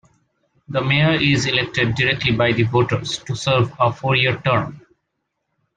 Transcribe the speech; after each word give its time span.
The 0.67 0.81
mayor 0.83 1.11
is 1.21 1.45
elected 1.45 1.93
directly 1.93 2.31
by 2.31 2.53
the 2.53 2.63
voters 2.63 3.19
to 3.19 3.35
serve 3.35 3.71
a 3.79 3.93
four-year 3.93 4.41
term. 4.43 4.83